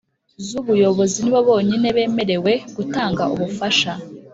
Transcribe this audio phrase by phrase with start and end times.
[0.45, 3.91] z’ubuyobozi nibo bonyine bemerewe gutanga ububasha.